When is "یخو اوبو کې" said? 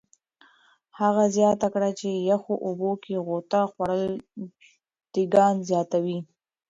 2.29-3.13